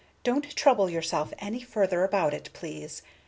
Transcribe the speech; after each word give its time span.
Don't 0.23 0.55
trouble 0.55 0.89
yourself 0.89 1.31
any 1.37 1.59
further 1.61 2.03
about 2.03 2.33
it, 2.33 2.49
please. 2.53 3.03